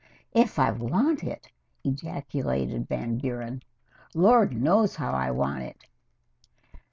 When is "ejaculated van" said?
1.83-3.19